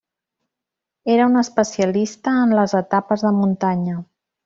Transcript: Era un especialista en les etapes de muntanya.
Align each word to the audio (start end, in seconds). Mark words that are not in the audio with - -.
Era 1.15 1.27
un 1.33 1.37
especialista 1.43 2.35
en 2.47 2.57
les 2.61 2.77
etapes 2.83 3.27
de 3.29 3.37
muntanya. 3.41 3.99